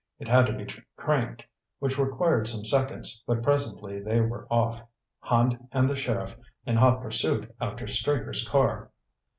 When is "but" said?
3.27-3.43